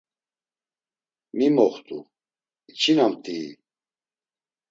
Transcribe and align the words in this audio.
“Mi 1.37 1.47
moxt̆u? 1.55 1.97
İçinamt̆ii?” 2.71 3.49